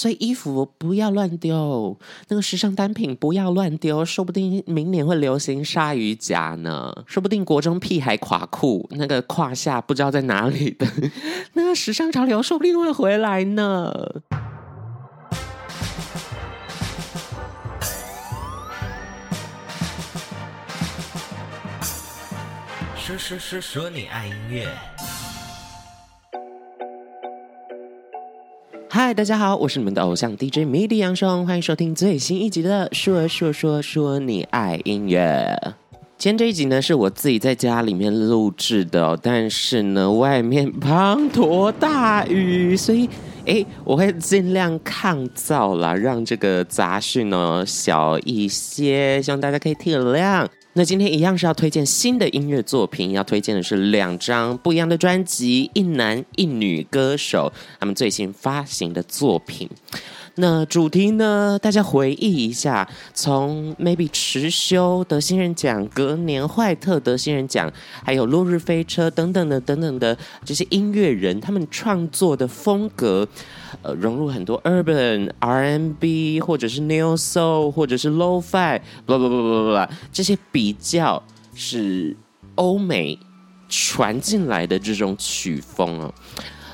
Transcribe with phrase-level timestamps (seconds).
[0.00, 1.94] 所以衣服不要乱丢，
[2.28, 10.86] 那个时尚单品不要乱丢，说不定明年会流行鲨鱼夹呢，说不定国中屁孩垮裤那个胯下不知道在哪里的
[11.52, 13.92] 那个时尚潮流，说不定会回来呢。
[22.96, 24.89] 说说说说你爱音乐。
[29.02, 35.58] 嗨，大家好，我是你们的偶像 DJ MIDI 杨松，欢迎收听最新一集的《说说说说你爱音乐》。
[36.18, 43.08] 今天这一集呢，是我自己在家里面录制的，但是呢，外面滂沱大雨，所以
[43.46, 50.46] 诶，我会尽量抗噪啦，让这个杂讯呢小一些，希望大家可以体谅。
[50.74, 59.68] 那今天一样是要推荐新的音乐作品，要推荐的是两张不一样的专辑，一男一女歌手他们最新发行的作品。
[60.36, 61.58] 那主题呢？
[61.60, 67.70] 大家回忆一下，从 maybe 持修得新人奖，隔年坏特得新人奖，
[68.04, 73.26] 还有落日飞车等等的等等的这些音乐人，他们创作的风格，
[73.82, 81.22] 呃，融入很多 urban R&B 或者是 neo soul 或者是 lo-fi，不不不不不不，这些比较
[81.54, 82.16] 是
[82.54, 83.18] 欧美
[83.68, 86.14] 传进来的这种曲风啊。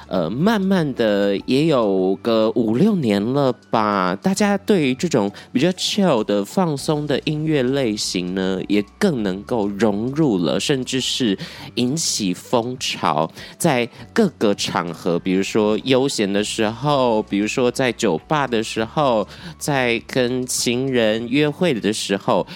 [0.08, 11.36] 呃，慢慢的也有个五六年了吧，大家对于这种比较 chill 的放松的音乐类型呢，也更能够融入了，甚至是
[11.74, 19.26] 引起风潮，在各个场合，比如说悠闲的时候，比如说在酒吧的时候，
[19.58, 22.46] 在跟情人约会的时候。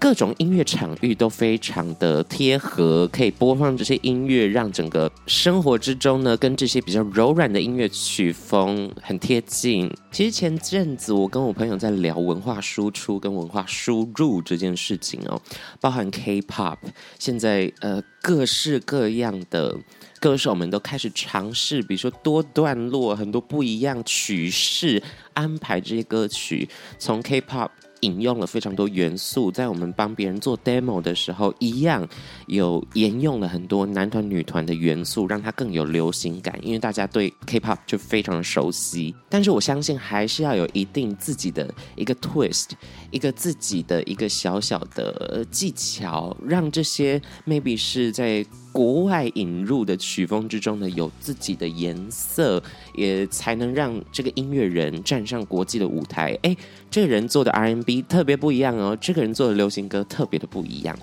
[0.00, 9.92] 各种音乐场域都非常的贴合，可以播放这些音乐，让整个生活之中呢，跟这些比较柔软的音乐曲风很贴近。
[10.10, 15.38] 其实前阵子我跟我朋友在聊文化输出跟文化输入这件事情哦，
[15.82, 16.78] 包含 K-pop，
[17.18, 19.76] 现在呃各式各样的
[20.20, 27.70] 歌手们都开始尝试，比如说多段落，很多不一样曲式安排这些歌曲，从 K-pop。
[28.02, 32.08] 引用了非常多元素，在我们帮别人做 demo 的时候，一样
[32.46, 36.58] 有沿用了很多男团、女团的元素，让它更有流行感。
[36.62, 42.70] 因为大家对 K-pop 就非常熟悉，但是我相信还是要有一定自己的一个 twist，
[43.10, 48.44] 一个自己的一个小小的技巧，让这些 maybe 是在。
[48.72, 52.62] 国外引入的曲风之中呢，有自己的颜色，
[52.94, 56.38] 也才能让这个音乐人站上国际的舞台。
[56.42, 56.56] 哎，
[56.88, 60.96] 这个人做的 R&B 特别不一样哦，这个人做的流行歌特别的不一样。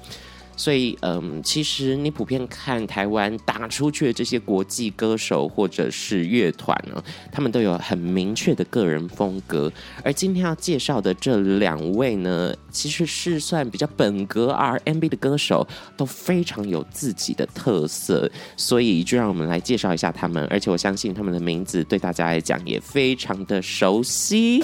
[0.57, 7.01] 所以，嗯，其实你普遍看台湾打出去的这些国际歌手或者是乐团呢，
[7.31, 9.71] 他们都有很明确的个人风格。
[10.03, 15.65] 而今天要介绍的这两位呢，其实是算比较本格 R&B 的歌手，
[15.95, 18.29] 都非常有自己的特色。
[18.57, 20.43] 所以，就让我们来介绍一下他们。
[20.49, 24.63] 而且，我相信他们的名字对大家来讲也非常的熟悉。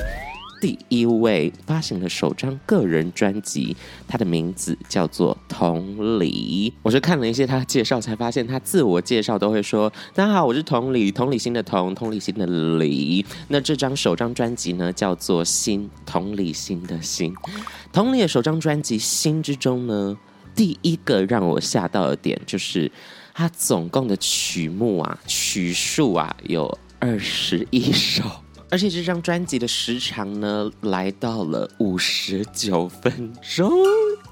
[0.63, 3.75] 第一位发行了首张个人专辑，
[4.07, 6.72] 他的名字叫做同理。
[6.81, 12.46] 我是看了一些他的介绍，才发现他自我介绍都会说：“大家好，我是同理，同理心的同，同理心的
[12.78, 17.35] 理。”那这张首张专辑呢，叫做心，同理心的心。
[17.91, 20.18] 同理的首张专辑《心》之中呢，
[20.56, 22.90] 第一个让我吓到的点就是，
[23.34, 28.24] 他总共的曲目啊，曲数啊，有二十一首。
[28.73, 33.72] 而且这张专辑的时长呢，来到了五十九分钟。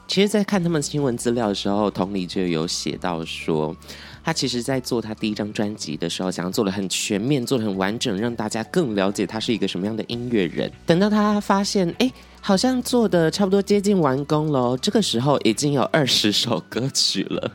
[0.07, 3.75] 其实，在看他们新闻资料的时候，同理就有写到说，
[4.23, 10.71] 他其实在做他第一张专辑的时候，想要做得很全面，做得很完整，让大家更了解他是一个什么样的音乐人。
[10.87, 17.51] 等到他发现，哎，好像做的差不多接近完工了，这个时候已经有二十首歌曲了。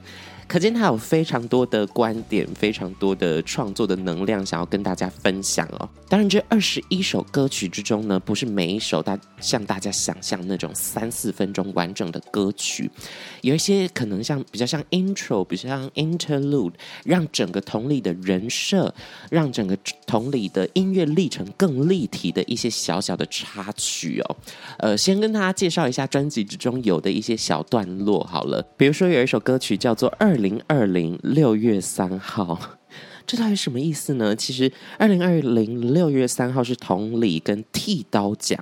[0.49, 5.89] 可见他有非常多的观点，非常多的创作的能量，想要跟大家分享哦。
[6.09, 12.91] 当然，这二十一首歌曲之中呢，不是每一首大像大家想象那种三四分钟完整的歌曲，
[13.43, 16.73] 有一些可能像比较像 intro，比较像 interlude，
[17.05, 18.95] 让整个同理的人设，
[19.31, 19.77] 让整个
[20.07, 24.37] 同理的音乐历程更立体的一些小小的插曲哦。
[24.79, 30.07] 呃，先跟大家介绍一下专辑之中有的一些小段落好了，比如说有一首歌曲叫做。
[30.19, 32.59] 二零二零六月三号，
[33.27, 34.35] 这到底什么意思呢？
[34.37, 38.57] 其实，二零二零六月三号是同理跟剃刀奖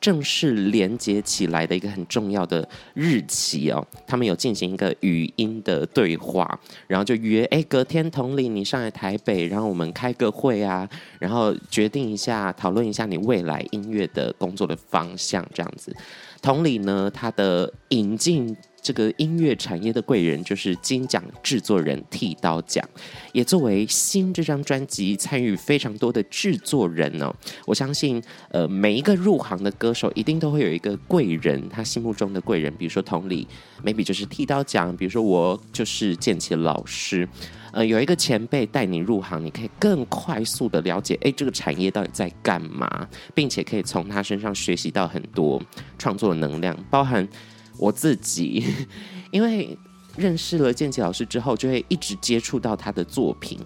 [0.00, 3.86] 正式连接起来的一个很重要的日期哦。
[4.06, 10.88] 他们有进行一个语音的对话，然后就约哎，隔天同理你上来台北，然后我们开个会啊，
[11.18, 15.94] 然后决定一下，讨论一下你未来音乐的工作的方向这样子。
[16.40, 18.56] 同理呢，他的引进。
[18.86, 22.88] 这个音乐产业的贵人就是金奖制作人剃刀奖，
[23.32, 27.34] 也作为新这张专辑参与非常多的制作人哦。
[27.66, 33.48] 我相信，呃，每一个入行的歌手一定都会有一个贵人，他心目中的贵人，比如说同理
[33.84, 37.28] ，maybe 就是剃刀奖，比如说我就是建骐老师，
[37.72, 45.60] 呃，有一个前辈带你入行，你可以更快速的了解，哎，这个产业到底在干嘛，并且可以从他身上学习到很多
[45.98, 47.28] 创作能量，包含。
[47.78, 48.64] 我自己，
[49.30, 49.76] 因为
[50.16, 53.60] 认识了建骐老师之后，就会一直接触到他的作品，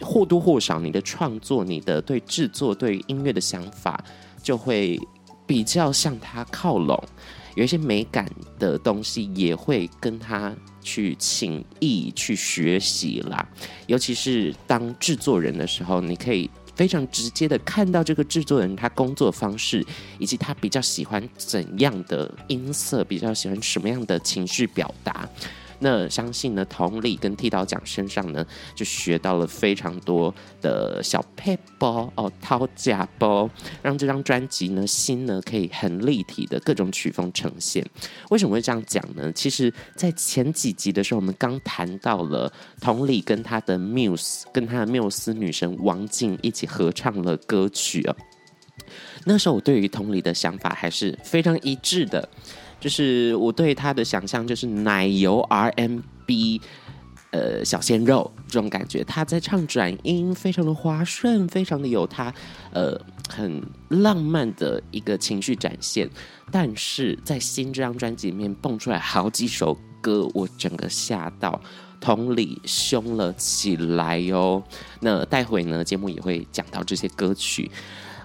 [0.00, 4.02] 或多或少，你的创作、你的对制作、对音乐的想法，
[4.42, 4.98] 就会
[5.46, 6.98] 比较向他靠拢。
[7.56, 13.46] 有一些美感的东西，也会跟他去请益、去学习啦。
[13.86, 16.48] 尤其是当制作人的时候，你可以。
[16.80, 19.84] 非常直接的看到这个制作人他工作方式，
[20.18, 25.28] 以及他比较喜欢怎样的音色，比较喜欢什么样的情绪表达。
[25.80, 33.48] 那相信呢，同理跟剃刀奖身上呢，就学到了非常多的小撇步哦，掏假包，
[33.82, 37.84] 让这张专辑呢，心呢可以很立体的各种曲风呈现。
[38.30, 39.32] 为什么会这样讲呢？
[39.32, 48.14] 其实，在前几集的时候，我们刚谈到了同理跟他的缪斯，跟他的缪斯女神王静一起合唱了歌曲哦。
[49.24, 52.28] 那时候我对于同理的想法还是非常一致的。
[52.80, 56.60] 就是我对他的想象，就是奶油 RMB，
[57.30, 59.04] 呃，小鲜肉这种感觉。
[59.04, 62.34] 他在唱转音，非常的滑顺，非常的有他
[62.72, 62.98] 呃
[63.28, 66.08] 很浪漫的一个情绪展现。
[66.50, 71.60] 但是在新这张专辑里面蹦出来好几首歌，我整个吓到，
[72.00, 74.60] 同理凶了起来哟、
[75.00, 77.70] 那待会呢，节目也会讲到这些歌曲。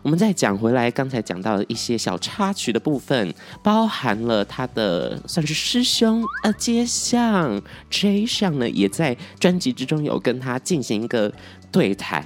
[0.06, 7.60] 我们再讲回来，刚才讲到的一些小插曲的部分，包含了他的算是师兄啊，街巷
[7.90, 11.34] J 上呢，也在专辑之中有跟他进行一个。
[11.72, 12.24] 对谈，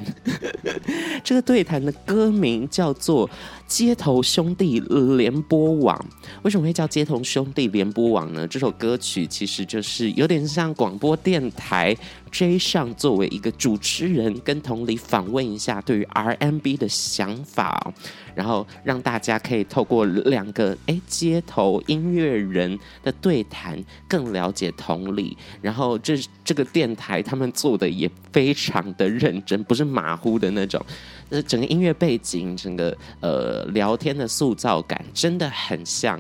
[1.26, 3.28] 这个对谈的歌名叫做
[3.70, 4.80] 《街头兄弟
[5.16, 5.96] 联播网》。
[6.42, 8.46] 为什么会叫《街头兄弟联播网》呢？
[8.48, 11.96] 这首歌曲其实就是有点像广播电台
[12.32, 17.94] J 上作为一个主持人，跟同理访问一下对于 RMB 的想法。
[18.36, 23.78] 然后让大家可以透过两个哎街头音乐人的对谈，
[24.08, 25.38] 更了解同理。
[25.62, 30.84] 然后这这个电台他们做的也非常的认真，不是马虎的那种。
[31.28, 36.20] 那整个音乐背景，整个呃聊天的塑造感，真的很像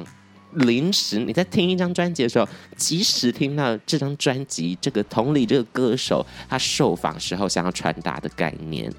[0.53, 8.91] 临时你在听一张专辑的时候，即时听到这张专辑，这个同理这个歌手他受访时候想要传达的概念。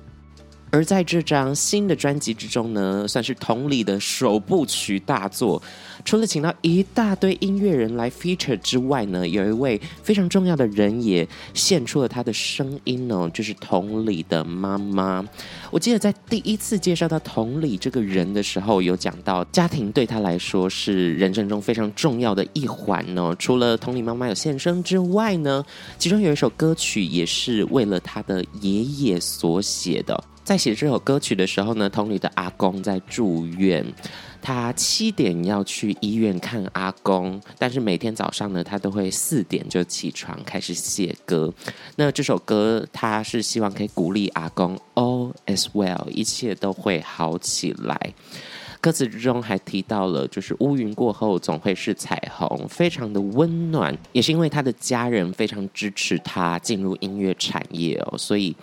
[0.70, 5.60] 而在这张新的专辑之中呢，算是同理的首部曲大作。
[6.04, 15.22] 除了请到一大堆音乐人来 feature 之外呢，有一位非常重要的人也献出了他的声音哦，就是同理的妈妈。
[15.70, 23.34] 我记得在第一次介绍到同理这个人的时候，有讲到家庭对他来说是人生中非常重要的一环哦。
[23.38, 25.64] 除了同理妈妈有献声之外呢，
[25.98, 30.24] 其中有一首歌曲也是为了他的爷爷所写的。
[30.42, 33.86] 在写这首歌曲的时候呢，同理的阿公在住院，
[34.42, 41.52] 他七点要去医院看阿公，但是每天早上呢，他都会四点就起床开始写歌。
[41.94, 48.12] 那这首歌他是希望可以鼓励阿公，All is well，一切都会好起来。
[48.80, 53.96] 歌词之中还提到了，就是乌云过后总会是彩虹，非常的温暖。
[54.10, 58.56] 也是因为他的家人非常支持他进入音乐产业哦，所以。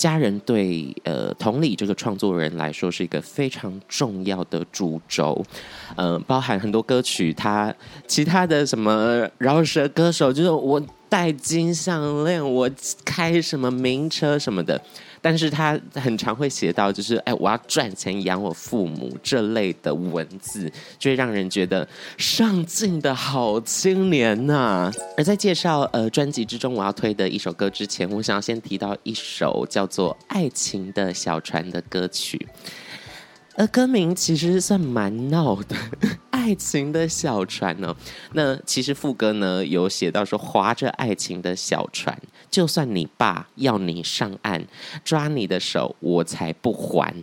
[0.00, 5.44] 家人对呃同理这个创作人来说是一个非常重要的主轴，
[5.94, 7.74] 呃，包含很多歌曲，他
[8.06, 12.70] 其他的什么饶舌歌手，就是我戴金项链，我
[13.04, 14.80] 开什么名车什么的。
[15.22, 21.86] 但是他很常会写到，就是哎，我要赚钱养我父母这类的文字，就会让人觉得
[22.16, 24.92] 上进的好青年呐、啊。
[25.16, 32.48] 而在介绍呃专辑之中我要推的一首歌之前，我想要先提到一首叫做《爱情的小船》的歌曲。
[33.56, 35.76] 呃，歌名其实算蛮闹的，
[36.30, 37.94] 《爱情的小船》哦。
[38.32, 42.16] 那其实副歌呢有写到说，划着爱情的小船。
[42.50, 44.66] 就算你爸要你上岸，
[45.04, 47.14] 抓你的手，我才不还。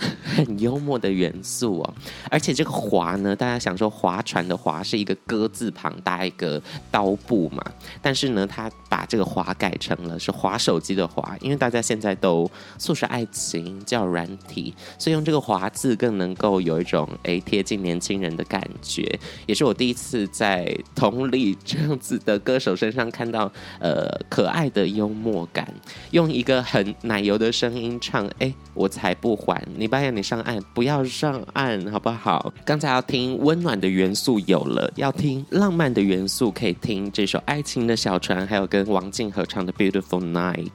[0.24, 1.94] 很幽默的元素哦，
[2.30, 7.62] 而且这个划呢，大家想说划船的划是一个鸽字旁搭一个刀部嘛，
[8.00, 25.72] 但是呢，他把这个划改成了是划手机的划，因为大家现在都速食爱情叫软体，所以用这个划字更能够有一种诶贴近年轻人的感觉，也是我第一次在同理 这样子的歌手身上看到呃可爱的幽默感，
[26.12, 29.89] 用一个很奶油的声音唱，哎，我才不还你。
[29.90, 32.52] 拜托你上岸，不要上岸，好不好？
[32.64, 40.68] 刚才要听温暖的元素有了，要听浪漫的元素，可以听这首《爱情的小船》，还有跟王静合唱的《Beautiful Night》。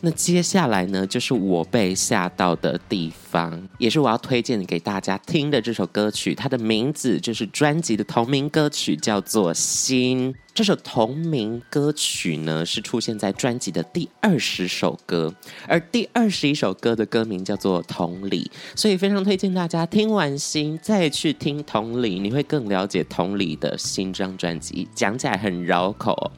[0.00, 6.34] 那接下来呢，就是我被吓到的地方，也是我要推荐给大家听的这首歌曲。
[6.34, 10.32] 它的名字就是专辑的同名歌曲，叫做《心》。
[10.58, 15.32] 这首同名歌曲呢，是出现在专辑的第二十首歌，
[15.68, 24.88] 而第二十一首歌的歌名叫做《同理》，所以非常推荐大家听完《心》再去听《同理》，你会更了解《同理》的新张专辑。
[24.92, 26.32] 讲起来很绕口，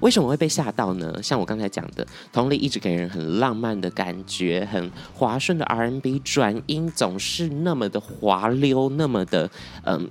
[0.00, 1.22] 为什么会被吓到呢？
[1.22, 9.50] 像我刚才讲的，《同理》一直给人很浪漫的感觉，很滑顺的 R&B 转音总是那么的滑溜，那么的
[9.84, 10.10] 嗯。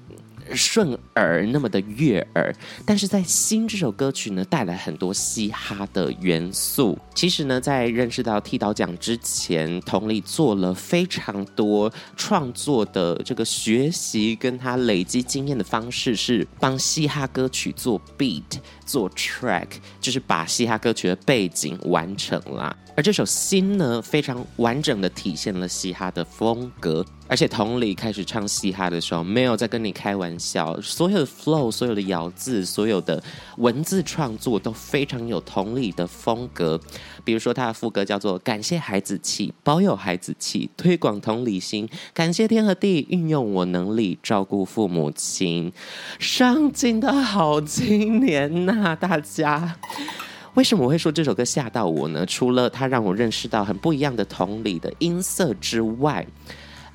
[0.55, 2.53] 顺耳那么的悦耳，
[2.85, 6.97] 但是在《新》这首歌曲呢，带来很多嘻哈的元素。
[7.13, 18.43] 其实呢，在认识到剃刀奖之前，同理做了非常多创作的这个学习，跟他累积经验的方式是帮嘻哈歌曲做 beat。
[18.91, 19.67] 做 track
[20.01, 33.23] 就是把嘻哈歌曲的背景完成了，而这首新呢，非常完整的体现了嘻哈的风格，而且同理开始唱嘻哈的时候，没有在跟你开玩笑，所有的 flow、所有的咬字、所有的
[33.55, 36.77] 文字创作都非常有同理的风格。
[37.23, 45.71] 比如说他的副歌叫做“感谢孩子气，保有孩子气，推广同理心，感谢天和地运用我能力照顾父母亲，
[46.19, 49.75] 上进的好青年呐、大家
[50.55, 52.25] 为什么我会说这首歌吓到我呢？
[52.25, 56.25] 除了它让我认识到很不一样的同理的音色之外，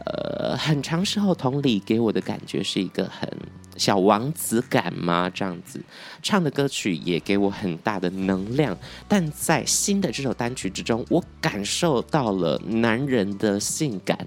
[0.07, 3.31] 呃，很长时候同理给我的感觉是一个很。
[3.79, 5.31] 小王子感吗？
[5.35, 5.79] 这样子
[6.23, 8.75] 唱的歌曲也给我很大的能量，
[9.07, 14.27] 但在新的这首单曲之中，我感受到了男人的性感。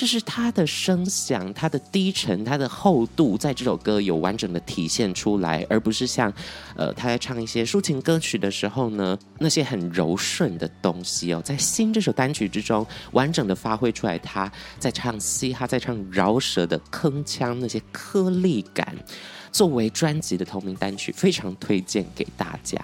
[0.00, 6.32] 就是他的声响，他的低沉，他的厚度，在这首歌有完整的体现出来，而不是像，
[6.74, 14.18] 呃，他在唱一些抒情歌曲的时候呢，那些很柔顺的东西哦，在新这首单曲之中，完整的发挥出来。
[14.20, 18.96] 他在唱嘻哈，在唱饶舌的铿锵，那些颗粒感，
[19.52, 22.80] 作为专辑的同名单曲，非常推荐给大家。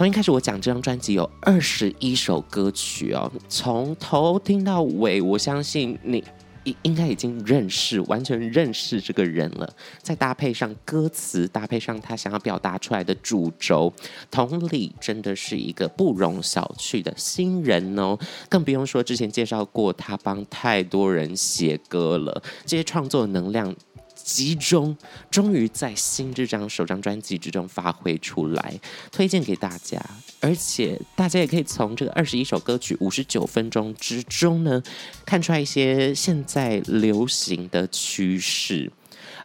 [0.00, 6.24] 从一开始，我讲这张专辑有二十一首歌曲哦，从头听到尾，我相信你
[6.64, 9.70] 应应该已经认识，完全认识这个人了。
[10.00, 13.92] 再搭配上歌词，搭配上他想要表达出来的主轴，
[14.30, 18.16] 同理，真的是一个不容小觑的新人哦。
[18.48, 23.76] 更不用说之前介绍过，他帮太多人写歌了，这些创作能量。
[24.24, 24.96] 集中，
[25.30, 30.00] 终于在新这张首张专辑之中发挥出来，推荐给大家。
[30.40, 34.82] 而且大家也可以从这个二十一首歌曲五十九分钟之中呢，
[35.26, 38.90] 看出来一些现在流行的趋势。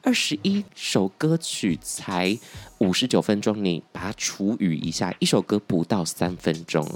[0.05, 2.37] 二十一首歌曲才
[2.77, 6.87] 五十九分钟，你把它除以一下，一首歌不到三分钟。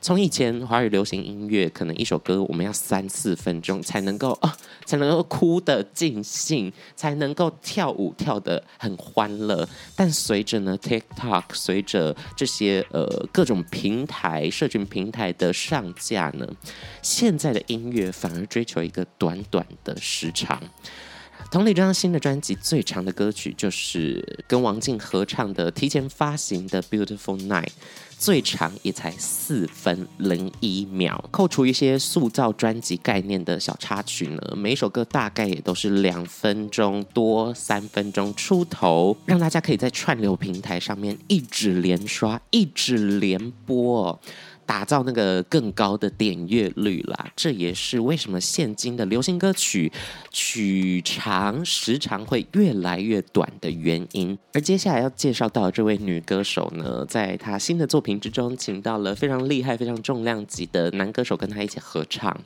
[0.00, 4.52] 从以前华语流行音乐，可能一首歌我们要三四分钟才能够哦，
[4.84, 9.68] 才能够哭得尽兴，才能够跳舞跳得很欢乐。
[9.96, 16.46] 但随着呢 TikTok，随着这些呃各种平台、社群平台的上架呢，
[17.02, 20.62] 现在的音乐反而追求一个短短的时长。
[21.52, 27.66] 同理，这张新的专辑最长的歌曲就是跟王静合唱的、提前发行的《Beautiful Night》，
[28.18, 31.22] 最长也才四分零一秒。
[31.30, 44.18] 扣除一些塑造专辑概念的小插曲呢，每一首歌大概也都是两分钟多、三分钟出头，让大家可以在串流平台上面一直连刷、一直连播。
[44.66, 49.92] 打造那个更高的点阅率啦，这也是为什么现今的流行歌曲
[50.30, 54.38] 曲长时长会越来越短的原因。
[54.52, 62.36] 而接下来要介绍到的这位女歌手呢，在她新的作品之中，请到了非常厉害、非常重量级的男歌手跟她一起合唱，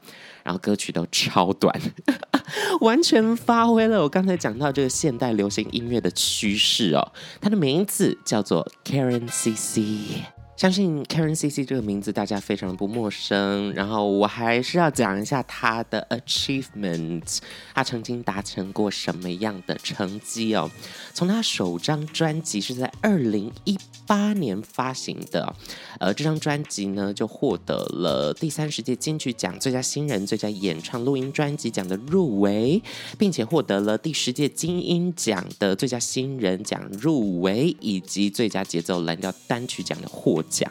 [0.43, 1.81] 然后歌曲都超短，
[2.81, 7.13] 完全发挥了我刚才讲到这个现代流行音乐的趋势哦。
[7.41, 10.36] 它的名字叫做 Karen CC。
[10.57, 17.41] 相信 Karen CC 这个名字大家非常不陌生，然后我还是要讲一下他的 achievement，
[17.75, 20.71] 他曾经达成过什么样的成绩哦？
[21.17, 25.57] 从他首张专辑是在二零一八年发行的，
[25.99, 32.83] 呃，这张专辑呢就获得了第三十届金曲奖最佳新人、最佳演唱录音专辑奖的入围，
[33.17, 40.71] 并且获得了第十届金音奖的最佳新人奖入围，以及最佳节奏蓝调单曲奖的获奖，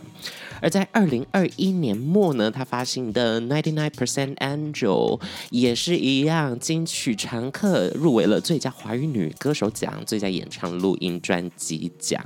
[0.62, 5.20] 而在二零二一年末呢，他发行的《Ninety Nine Percent Angel》
[5.50, 12.24] 也是一样，金曲常客入围了最佳华语女歌手奖、最佳演唱录音专辑奖。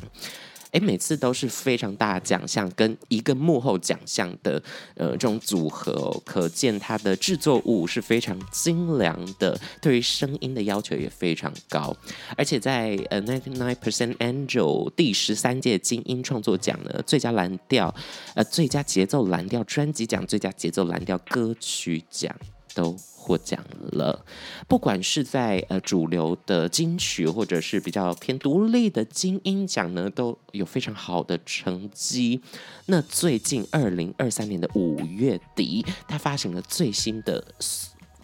[0.72, 4.62] 诶，每次都是非常大的奖项，跟一个幕后奖项的
[4.96, 11.96] 呃这种组合哦，可见它的制作物是非常精良的，对于声音的要求也非常高。
[12.38, 17.94] 而且在呃 Ninety Nine Percent Angel 第十三届金音创作奖呢，最佳蓝调
[18.36, 22.36] 呃最佳节奏蓝调专辑奖、最佳节奏蓝调歌曲奖
[22.74, 24.26] 都获奖了，
[24.68, 32.42] 不管是在呃主流的金曲，或者是比较偏独立的金音奖呢，都有非常好的成绩。
[32.86, 37.44] 那最近二零二三年的五月底，他发行了最新的，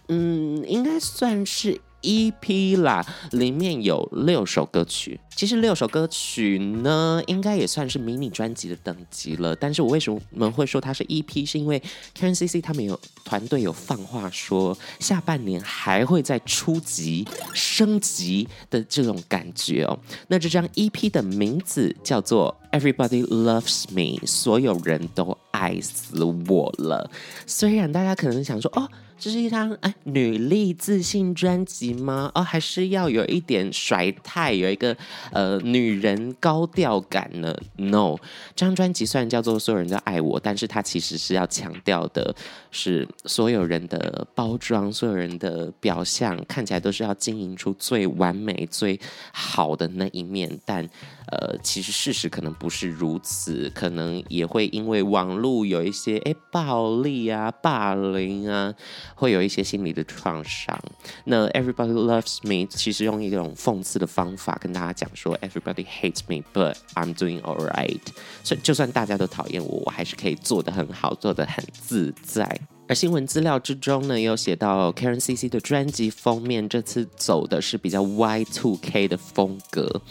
[0.07, 1.81] 嗯，应该算是。
[2.05, 5.19] EP 啦，里面有六首歌曲。
[5.35, 9.53] 其实六首歌曲呢，应该也算是迷你专辑的等级了。
[9.55, 11.45] 但是我为什么会说它是 EP？
[11.45, 11.81] 是因为
[12.17, 20.00] Karen CC 他们有团队有放话说，下半年还会再出级升级的这种感觉哦。
[20.27, 27.12] 那这张 EP 的名字叫做 Everybody Loves Me，所有人都爱死我了。
[27.45, 28.89] 虽然大家可能想说，哦。
[29.17, 32.29] 这是一张哎女力自信专辑吗？
[32.36, 34.95] 哦，还是要有一点甩态，有一个
[35.31, 38.17] 呃女人高调感呢？No，
[38.55, 42.36] 这张专辑虽然叫做所有人都爱我，但是它其实是要强调的
[42.72, 49.00] 是所有人的包装，所有人的表象看起来都是要经营出最完美、最
[49.31, 50.88] 好的那一面，但。
[51.27, 58.72] 呃，其实事实可能不是如此，可能也会因为网络有一些诶暴力啊、霸凌啊，
[59.15, 60.79] 会有一些心理的创伤。
[61.24, 68.01] 那 Everybody Loves Me 其实用一种讽刺的方法跟大家讲说，Everybody hates me, but I'm doing alright。
[68.43, 72.60] 所以就算大家都讨厌我，我还是可以做得很好，做得很自在。
[72.88, 80.01] 而新闻资料之中呢，也有写到 Karen CC 的专辑封面，这次走的是比较 Y2K 的风格。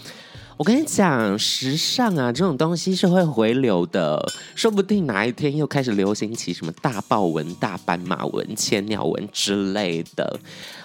[0.56, 10.38] 我跟你讲，时尚啊，这种东西是会回流的，说不定哪一天又开始流行起什么大豹纹、大斑马纹、千鸟纹之类的。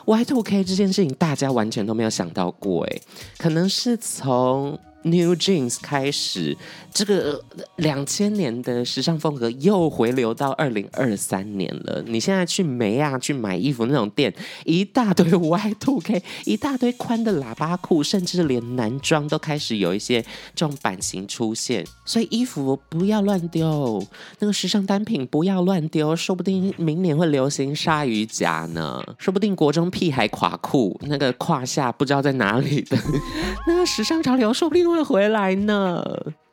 [0.06, 3.02] Y two K 这件事情，大家完全都没有想到过，诶，
[3.38, 4.80] 可能是从。
[5.04, 6.58] New Jeans 开始，
[6.94, 7.42] 这个
[7.78, 12.04] 两千年的时尚风格又回流到二零二三年了。
[12.06, 14.34] 你现在去梅亚去买衣服那种店，
[14.66, 20.22] 一大堆 Y2K，一大堆宽的喇叭裤，甚至连男装都开始有一些
[20.54, 21.86] 这种版型出现。
[22.06, 24.06] 所以衣服不要乱丢，
[24.40, 29.02] 那个时尚单品不要乱丢，说不定明年会流行鲨鱼夹呢。
[29.18, 32.98] 说不定国中屁孩垮裤，那个胯下不知道在哪里的
[33.66, 34.89] 那个时尚潮流，说不定。
[34.92, 36.04] 会回来呢，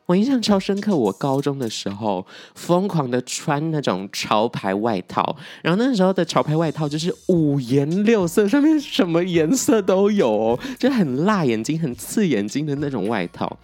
[0.05, 0.95] 我印象超深刻。
[0.95, 13.57] 我高中的时候疯狂的穿那种潮牌外套，然后那时候的潮牌外套就是五颜六色，上面什么颜色都有，就很辣眼睛、很刺眼睛的那种外套。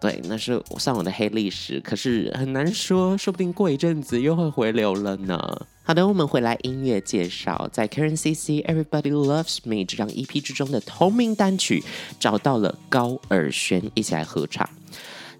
[0.00, 5.66] 对，那是算我的黑历史，可是很难说，说不定过一阵子又会回流了呢。
[5.82, 11.82] 好的，我们回来音乐介绍，在 Karen CC Everybody Loves Me 这张 EP 之中的同名单曲，
[12.20, 14.68] 找到了高尔宣一起来合唱。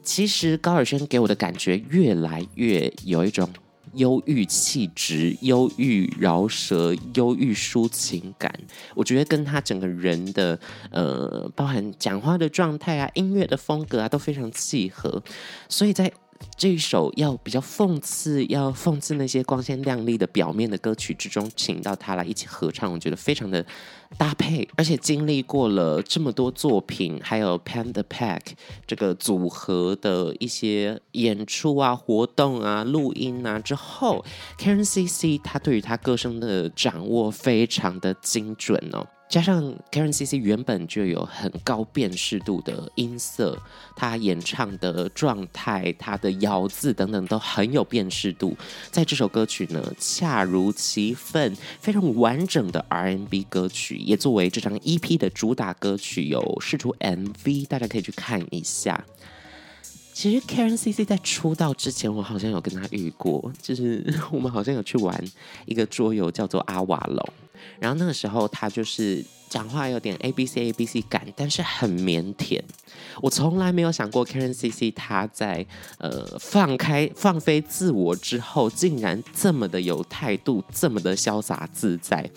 [0.02, 3.48] 其实高尔宣给我的感觉越来越有一种。
[3.94, 8.52] 忧郁气质、忧郁饶舌、忧郁抒情感，
[8.94, 10.58] 我觉得跟他整个人的
[10.90, 15.22] 呃，包含讲话的状态啊、音乐的风格啊，都非常契合，
[15.68, 16.12] 所以在。
[16.56, 23.64] 这一首要比较讽刺，要讽刺那些光鲜亮丽的表面的歌曲之中，请到他来一起合唱，我觉得非常的
[24.16, 24.68] 搭配。
[24.76, 28.40] 而且经历过了这么多作品，还有 Panda Pack
[28.86, 34.24] 这个组合的一些演出啊、活动啊、录音啊之后
[34.58, 39.06] ，Karen CC 他对于他歌声的掌握非常的精准哦。
[39.28, 39.62] 加上
[39.92, 43.60] Karen CC 原本就有很高辨识度的音色，
[43.94, 48.56] 她演唱的状态、她的咬字等等都很有辨识度。
[48.90, 59.04] 在这首歌曲呢，恰如其分，非常完整的 R&B 歌曲，也作为这张 EP 的主打歌曲，有释出 MV，大家可以去看一下。
[60.14, 65.22] 其实 Karen CC 在出道之前，我好像有跟她遇过，就是我们好像有去玩
[65.66, 67.28] 一个桌游，叫做阿瓦隆。
[67.78, 72.60] 然后那个时候，他就是讲话有点 A B C A B C 感，但是很腼腆。
[73.20, 75.66] 我从来没有想过 Karen CC 他在
[75.98, 82.30] 呃放开放飞自我之后，竟然这么的有态度，这么的潇洒自在。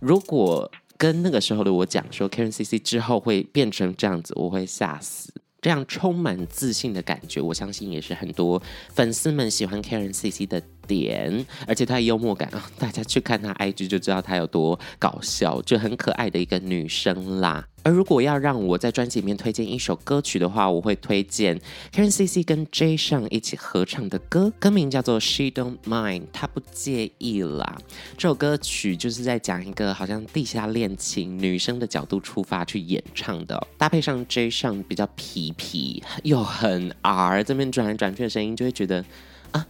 [0.00, 5.32] 如果跟那个时候的我讲说 Karen CC 之后会变成这样子，我会吓死。
[5.66, 8.62] 这样充满自信的感觉，我相信也是很多
[8.94, 17.66] 粉丝们喜欢 Karen CC 的点，而且她的幽默感啊，大家去看她 IG 就知道她有多搞笑，就很可爱的一个女生啦。
[17.86, 21.56] 而如果要让我在专辑里面推荐一首歌曲的话，我会推荐
[21.92, 27.78] Karen CC 跟 J 上一起合唱的歌，歌名叫做 She Don't Mind，她不介意啦。
[28.18, 39.04] 这首歌曲就是在讲一个好像地下恋情，女生的角度出发去演唱的，搭配上 J 上比较皮皮又很 R，这边转来转去的声音，就会觉得
[39.52, 39.64] 啊，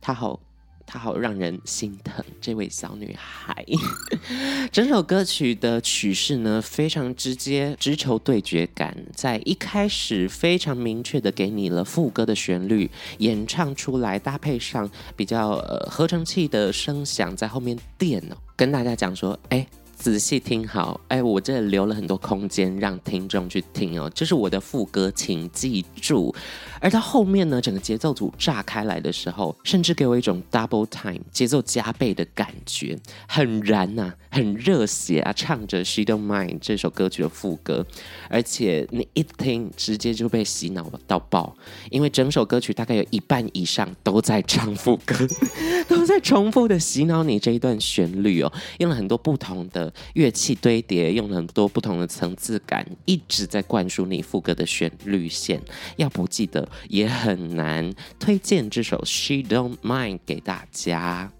[0.00, 0.38] 她好。
[0.90, 3.62] 她好让人心疼，这位小女孩。
[4.72, 19.66] 整首歌曲的曲式呢，非常直接，直球对决感，在一开始非常明确的给你了副歌的旋律，演唱出来，搭配上比较呃合成器的声响在后面垫哦，跟大家讲说，哎。
[19.98, 24.08] 仔细听好，哎，我这里留了很多空间让听众去听哦。
[24.14, 26.32] 这是我的副歌，请记住。
[26.80, 35.32] 而到后面呢，整个节奏组炸开来的时候，甚至给我一种 double time 节奏加倍的感觉，很燃呐、很热血啊！
[35.32, 37.86] 唱着 She Don't Mind 这首歌曲的副歌，
[38.28, 41.56] 而且你一听，直接就被洗脑到爆，
[41.90, 45.14] 因为整首歌曲大概有一半以上都在唱副歌，
[45.88, 49.92] 都在重复的洗脑你这一段旋律哦，用了很多不同的。
[50.14, 55.60] 乐器堆叠，用了很多不同的层次感，一直在灌输你副歌的旋律线。
[55.96, 57.92] 要不记得也很难。
[58.18, 61.32] 推荐这首《She Don't Mind》给大家。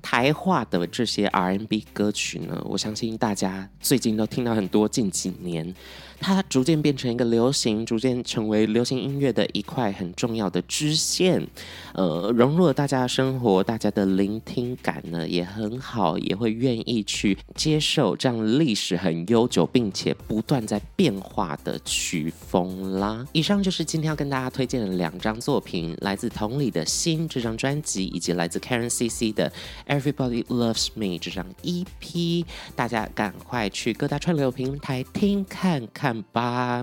[0.00, 4.88] 台话的这些 R&B 歌曲呢，我相信大家最近都听到很多。
[4.88, 5.74] 近几年。
[6.20, 11.46] 它逐渐变成一个流行，逐渐成为流行音乐的一块很重要的支线，
[11.94, 23.24] 呃，融入了大家的生活，大家的聆听感呢也很好，也会愿意去接受这样历史很悠久并且不断在变化的曲风啦。
[23.32, 29.52] 以上就是今天要跟大家推荐的两张作品，来自同理的心这张专辑，以及来自 Karen CC 的
[29.86, 36.07] Everybody Loves Me 这张 EP，大家赶快去各大串流平台听看看。
[36.08, 36.82] 看吧，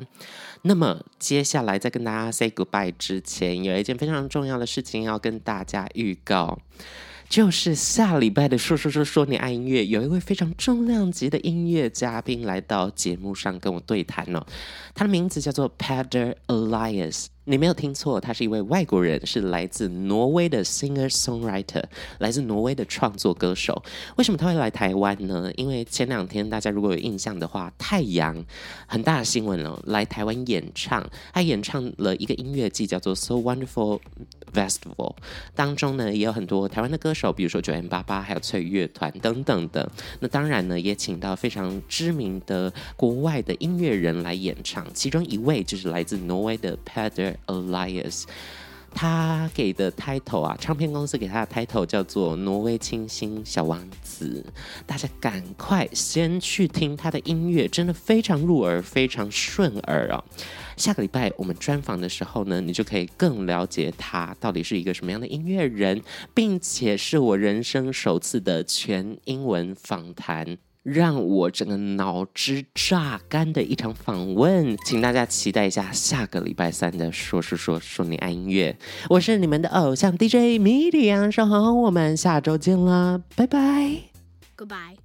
[0.61, 6.59] 那么接下来在跟大家 say goodbye 之前，有一件非常重要的事情要跟大家预告，
[7.27, 14.45] 就是下礼拜的说说说说你爱音乐，有一位非常重量级的音乐嘉宾来到节目上跟我对谈哦，
[14.93, 17.25] 他的名字叫做 Peder Elias。
[17.47, 21.83] 你没有听错，他是一位外国人，是来自挪威的 singer-songwriter，
[22.17, 23.83] 来自挪威的创作歌手。
[24.17, 25.51] 为什么他会来台湾呢？
[25.55, 28.43] 因为前两天大家如果有印象的话，太阳
[28.87, 33.99] 很大的新闻了，来台湾演唱，他演唱了一个音乐季，叫做 So Wonderful
[34.51, 35.15] Festival，
[35.53, 39.87] 当中呢也有很多台湾的歌手，比如说九零八八，还有翠乐团等等的。
[40.19, 47.34] 那当然呢，也请到非常知名的国外的音乐人来演唱，其中一位就是来自挪威的 Peder。
[47.47, 48.23] Elias，
[48.93, 54.45] 他给的 title 啊，唱片公司给他的 title 叫做《挪威清新小王子》，
[54.85, 60.23] 大家赶快先去听他的音乐，真的非常入耳，非常顺耳啊！
[60.77, 66.01] 下个礼拜我们专访的时候呢，你就可以更了解他到底是一个什么样的音乐人，
[66.33, 70.57] 并且是我人生首次的全英文访谈。
[70.85, 78.77] 让我整个脑汁榨干的一场访问，请大家期待一下下个礼拜三的说说说说你爱音乐，
[79.09, 83.59] 我是你们的偶像 DJ 米莉杨少恒，我们下周见啦，拜拜
[84.55, 85.04] ，Goodbye。